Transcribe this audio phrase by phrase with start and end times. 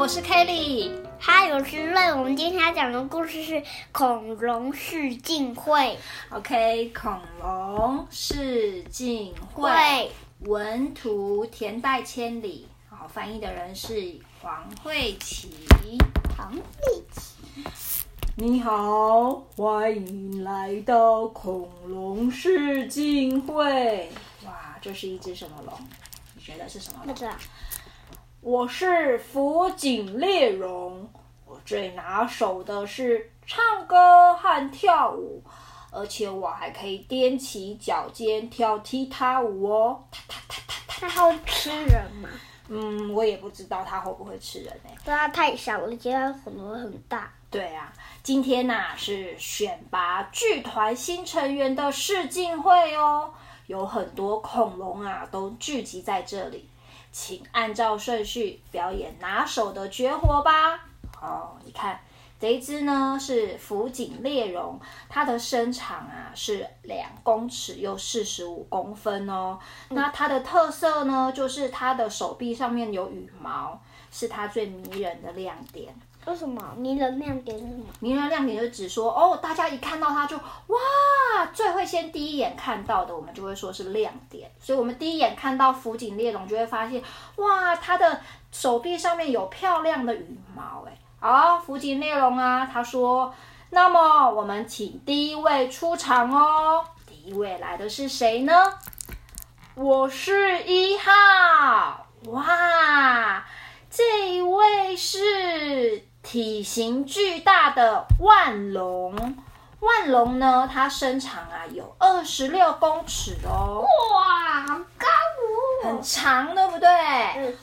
[0.00, 2.10] 我是 Kelly，嗨，我是瑞。
[2.14, 5.98] 我们今天要讲的故事是恐龙试镜会。
[6.30, 15.50] OK，恐龙试镜会，文图田代千里，好，翻译的人是黄慧琪。
[16.34, 17.62] 黄慧琪，
[18.36, 24.10] 你好，欢迎来到恐龙试镜会。
[24.46, 25.78] 哇，这是一只什么龙？
[26.34, 27.14] 你觉得是什么龙？
[28.42, 31.06] 我是福井烈荣，
[31.44, 35.42] 我最拿手的是唱歌和跳舞，
[35.90, 40.02] 而且我还可以踮起脚尖跳踢踏舞哦。
[40.10, 42.30] 踏踏踏踏踏，它会吃人吗？
[42.68, 44.90] 嗯，我也不知道它会不会吃人呢。
[45.04, 47.30] 它太小了，得可能会很大。
[47.50, 53.34] 对啊，今天呐、啊、是选拔剧团新成员的试镜会哦，
[53.66, 56.69] 有很多恐龙啊都聚集在这里。
[57.12, 60.80] 请按照顺序表演拿手的绝活吧。
[61.20, 62.00] 哦，你看
[62.38, 69.58] 这一只呢是福井烈荣，它的身长啊是两公尺又四十五公分哦。
[69.90, 73.80] 那它的特色呢就是它的手臂上面有羽毛，
[74.10, 75.94] 是它最迷人的亮点。
[76.26, 77.84] 为什么迷人亮点是什么？
[77.98, 84.50] 迷人亮点就指说哦，大家一看到它就哇，最会先第一眼看到的，我们就会说是亮点。
[84.60, 87.02] 所以，我们第一眼看到福井烈龙，就会发现
[87.36, 88.20] 哇，它的
[88.52, 90.84] 手臂上面有漂亮的羽毛。
[90.86, 93.34] 哎，好，福井烈龙啊，他说，
[93.70, 96.84] 那么我们请第一位出场哦。
[97.06, 98.54] 第一位来的是谁呢？
[99.74, 102.06] 我是一号。
[102.26, 103.42] 哇，
[103.88, 106.04] 这一位是。
[106.30, 109.12] 体型巨大的腕龙，
[109.80, 113.84] 腕龙呢，它身长啊有二十六公尺哦。
[114.14, 115.88] 哇，好高哦！
[115.88, 116.88] 很长，对不对？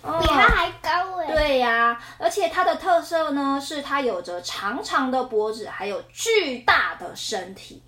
[0.03, 1.31] 嗯，比它还高哎。
[1.31, 7.81] 对呀，而且它的特色呢，是它有着长长的脖子，还有巨大的身体。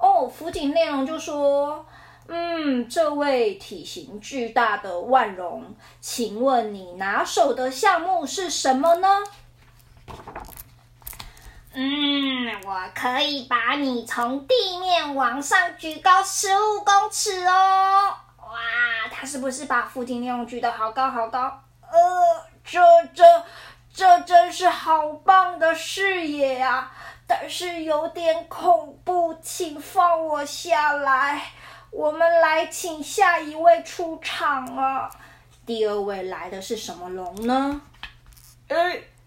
[0.00, 1.84] 哦，福井内容就说
[2.28, 9.08] ：“嗯，这位体型巨大的腕龙，请问你拿手的项目是什么呢？”
[11.72, 18.14] 嗯，我可以把你从地面往上举高十五公尺哦！
[18.38, 21.62] 哇，他是不是把福井烈荣举得好高好高？
[21.90, 22.80] 呃，这
[23.12, 23.24] 这
[23.92, 26.92] 这真是好棒的视野啊！
[27.26, 31.42] 但是有点恐怖，请放我下来。
[31.90, 35.10] 我们来请下一位出场啊！
[35.64, 37.80] 第二位来的是什么龙呢？
[38.68, 39.00] 哎，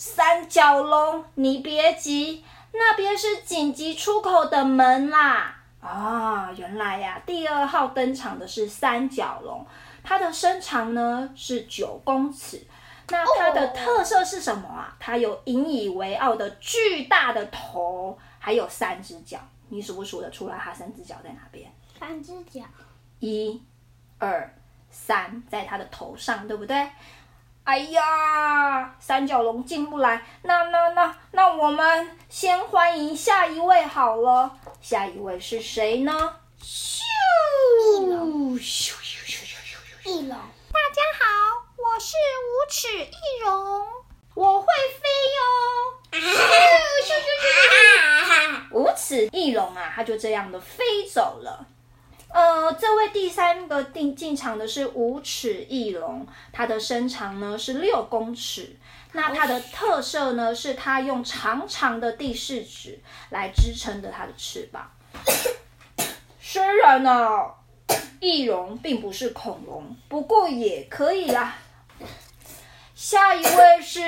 [0.00, 2.42] 三角龙，你别急。
[2.72, 5.54] 那边是紧急出口的门啦！
[5.78, 9.66] 啊，原来呀、啊，第二号登场的是三角龙，
[10.02, 12.66] 它的身长呢是九公尺。
[13.10, 14.96] 那它的特色是什么啊？
[14.98, 19.38] 它有引以为傲的巨大的头，还有三只脚。
[19.68, 20.56] 你数不数得出来？
[20.56, 21.70] 它三只脚在哪边？
[21.98, 22.62] 三只脚，
[23.18, 23.62] 一、
[24.16, 24.50] 二、
[24.90, 26.88] 三，在它的头上，对不对？
[27.64, 34.58] 哎呀，三角龙进不来，那那那那我们先欢迎下一位好了。
[34.80, 36.36] 下一位是谁呢？
[36.60, 37.00] 咻！
[38.00, 40.10] 翼龙，咻咻咻咻咻咻！
[40.10, 41.26] 翼龙，大家好，
[41.76, 42.16] 我是
[42.48, 43.86] 无齿翼龙，
[44.34, 44.66] 我会
[45.00, 45.40] 飞哟！
[46.12, 46.24] 咻咻
[47.06, 47.46] 咻咻
[48.26, 48.72] 咻！
[48.72, 51.66] 无齿翼龙啊，它就这样的飞走了。
[52.32, 58.76] 呃，这位第三个进进场的是无齿翼龙，它的身长呢是六公尺。
[59.12, 63.00] 那它的特色呢是它用长长的第四指
[63.30, 64.88] 来支撑着它的翅膀。
[66.40, 67.54] 虽然呢、啊，
[68.20, 71.56] 翼龙并不是恐龙，不过也可以啦。
[72.94, 74.00] 下一位是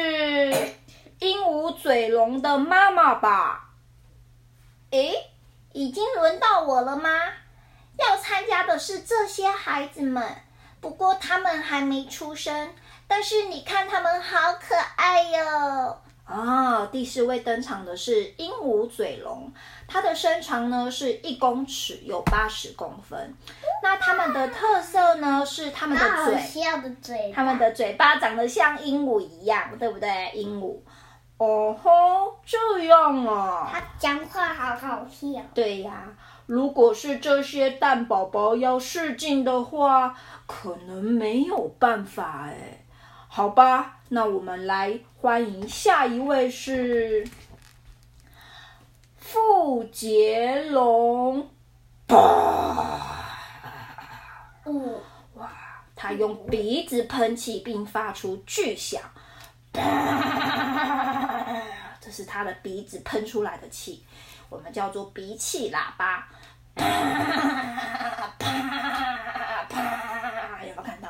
[1.19, 3.70] 鹦鹉嘴龙的妈妈吧？
[4.90, 5.14] 诶，
[5.72, 7.10] 已经轮到我了吗？
[7.99, 10.25] 要参加的是这些孩子们，
[10.81, 12.71] 不过他们还没出生。
[13.06, 16.00] 但是你看他们好可爱哟！
[16.25, 19.53] 啊，第四位登场的是鹦鹉嘴龙，
[19.87, 23.37] 它的身长呢是一公尺，有八十公分。
[23.83, 30.31] 那它们的特色呢是它们的嘴，的嘴，它们的嘴巴长得像鹦鹉一样，对不对？
[30.35, 30.81] 鹦鹉。
[31.37, 33.69] 哦吼，这样啊。
[33.71, 35.43] 它讲话好好笑。
[35.53, 36.05] 对呀，
[36.52, 40.14] 如果是这些蛋宝宝要试镜的话，
[40.44, 42.84] 可能没有办法哎。
[43.26, 47.26] 好吧，那我们来欢迎下一位是
[49.16, 51.49] 傅杰龙。
[52.08, 53.00] 哇，
[55.96, 59.00] 他用鼻子喷气并发出巨响，
[62.12, 64.05] 是他的鼻子喷出来的气，
[64.50, 66.29] 我们叫做鼻气喇叭。
[66.76, 66.85] 有
[70.69, 71.09] 没有看到？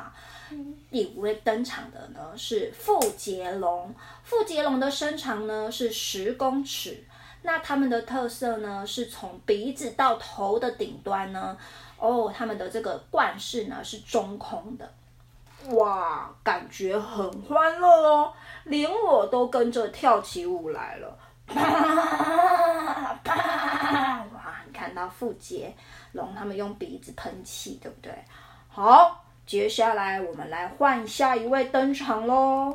[0.89, 7.03] 第五位登场的呢是富杰龙，富杰龙的身长呢是十公尺，
[7.41, 11.57] 那它们的特色呢是从鼻子到头的顶端呢，
[11.97, 14.93] 哦，它们的这个冠饰呢是中空的，
[15.71, 18.33] 哇，感觉很欢乐哦，
[18.65, 21.17] 连我都跟着跳起舞来了，
[24.33, 25.73] 哇，你看到富杰
[26.11, 28.13] 龙他们用鼻子喷气，对不对？
[28.69, 29.19] 好。
[29.45, 32.73] 接下来我们来换下一位登场喽。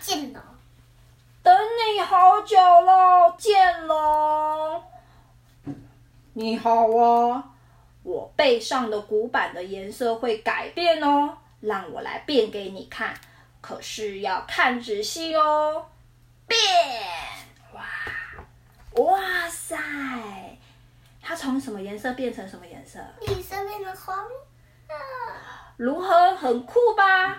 [0.00, 0.40] 剑龙，
[1.42, 4.84] 等你好久了，剑龙。
[6.34, 7.42] 你好啊，
[8.06, 13.12] 我背上的骨板的颜色会改变哦，让我来变给你看。
[13.60, 15.84] 可是要看仔细哦。
[16.46, 16.56] 变！
[17.74, 17.82] 哇，
[19.02, 19.76] 哇塞！
[21.20, 23.00] 它从什么颜色变成什么颜色？
[23.22, 24.14] 绿色变成红。
[25.76, 27.36] 如何很酷吧？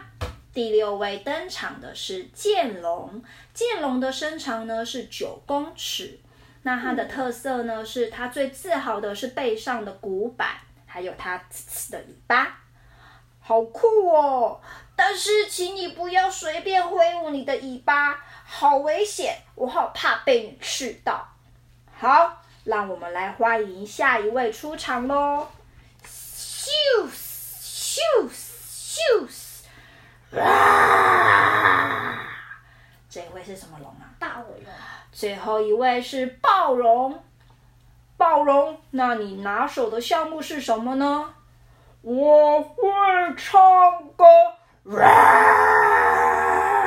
[0.54, 3.24] 第六位登场的是剑龙，
[3.54, 6.20] 剑龙的身长呢是九公尺。
[6.68, 10.50] 那它的特色呢是它最自豪的是背上的骨板，
[10.86, 12.58] 还有它刺刺的尾巴，
[13.40, 14.60] 好酷哦！
[14.94, 21.26] 但是请你不要随便挥舞你的尾巴，好危险，我好怕被你刺到。
[21.98, 25.48] 好，让我们来欢迎下一位出场喽！
[26.04, 26.68] 咻！
[27.10, 29.26] 咻咻！
[30.38, 32.28] 啊！
[33.10, 34.07] 这位是什么龙啊？
[35.12, 37.24] 最后一位是暴龙。
[38.18, 41.34] 暴龙，那你拿手的项目是什么呢？
[42.02, 42.84] 我会
[43.36, 43.60] 唱
[44.16, 44.26] 歌。
[45.00, 45.04] 啊！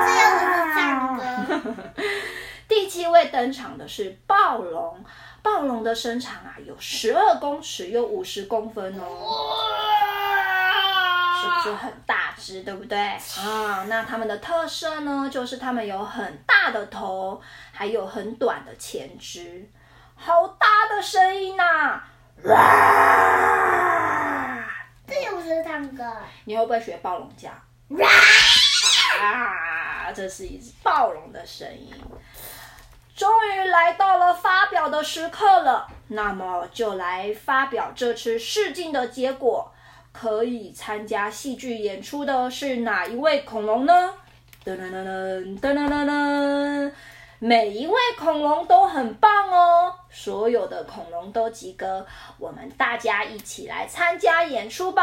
[0.06, 0.44] 这样子
[0.74, 1.22] 唱歌。
[2.66, 5.04] 第七位登场的是暴龙。
[5.42, 9.04] 暴龙的身长啊，有十二公尺，有五十公分哦。
[11.40, 12.98] 是不是很大只，对不对？
[12.98, 17.40] 啊，那它们的特色呢，就是它们有很大的头，
[17.70, 19.68] 还有很短的前肢，
[20.16, 22.08] 好大的声音呐、啊！
[22.44, 22.56] 哇！
[25.06, 26.02] 这又不是唱歌，
[26.44, 27.50] 你会不会学暴龙叫？
[27.90, 28.08] 哇！
[29.20, 31.92] 啊，这是一只暴龙的声音。
[33.14, 39.70] 终于来到了发表的时刻了，那么就来发表这次试镜的结果。
[40.12, 44.14] 可以参加戏剧演出的是哪一位恐龙呢？
[44.64, 46.92] 噔噔噔噔噔噔噔噔，
[47.38, 52.06] 每一位恐龙都很棒哦，所有的恐龙都及格，
[52.38, 55.02] 我们大家一起来参加演出吧，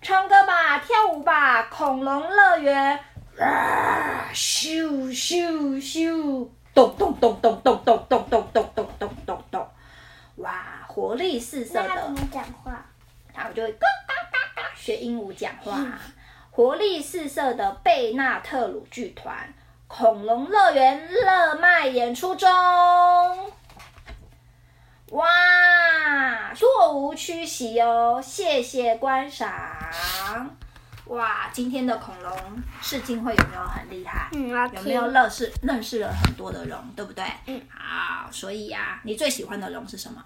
[0.00, 3.00] 唱歌吧，跳舞吧，恐龙乐园！
[3.40, 9.68] 啊，咻咻咻，咚咚咚咚咚咚咚咚咚咚咚咚咚，
[10.36, 11.82] 哇，活力四射的。
[11.82, 12.84] 那他怎么讲话？
[13.34, 13.72] 他们就会
[14.82, 15.96] 学鹦鹉讲话，
[16.50, 19.54] 活力四射的贝纳特鲁剧团
[19.86, 22.50] 恐龙乐园热卖演出中，
[25.10, 29.48] 哇，座无虚席哦，谢谢观赏。
[31.04, 32.36] 哇，今天的恐龙
[32.80, 34.30] 试镜会有没有很厉害？
[34.32, 37.24] 嗯，有没有认识认识了很多的龙，对不对？
[37.46, 40.20] 嗯，好，所以呀、啊，你最喜欢的龙是什么？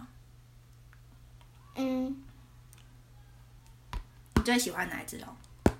[1.74, 2.22] 嗯。
[4.46, 5.26] 你最喜欢哪一只龙？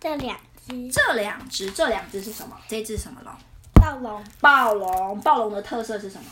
[0.00, 0.90] 这两只。
[0.90, 2.56] 这两只，这两只是什么？
[2.66, 3.32] 这只什么龙？
[3.75, 4.25] 暴龙。
[4.40, 6.28] 暴龙，暴龙的特色是什么？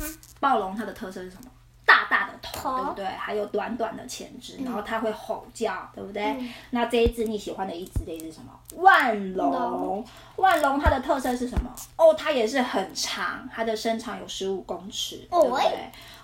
[0.00, 1.48] 嗯、暴龙它的特色是什么？
[1.86, 3.04] 大大的头，头对不对？
[3.04, 6.24] 还有短短的前肢，嗯、然后它会吼叫，对不对？
[6.24, 8.52] 嗯、那这一只你喜欢的一只，这一只什么？
[8.82, 9.52] 万龙。
[9.52, 11.72] 龙腕龙它的特色是什么？
[11.94, 15.64] 哦，它也是很长，它的身长有十五公尺，对不对？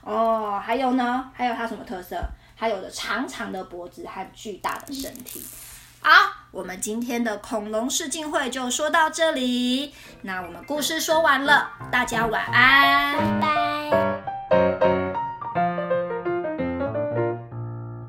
[0.03, 1.31] 哦，哦，还有呢？
[1.33, 2.21] 还有它什么特色？
[2.59, 5.43] 还有着长长的脖子和巨大的身体。
[6.01, 6.11] 好，
[6.51, 9.95] 我们今天的恐龙试镜会就说到这里。
[10.23, 13.17] 那我们故事说完了，大家晚安。
[13.17, 13.78] 拜拜。